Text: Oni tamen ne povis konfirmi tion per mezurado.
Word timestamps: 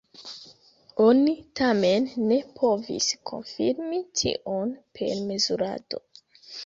Oni 1.07 1.33
tamen 1.59 2.07
ne 2.31 2.39
povis 2.61 3.09
konfirmi 3.33 4.03
tion 4.23 4.75
per 4.99 5.15
mezurado. 5.29 6.03